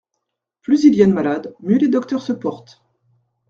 Plus 0.63 0.83
il 0.85 0.95
y 0.95 1.03
a 1.03 1.05
de 1.05 1.13
malades, 1.13 1.53
mieux 1.59 1.77
les 1.77 1.87
docteurs 1.87 2.23
se 2.23 2.33
portent. 2.33 2.81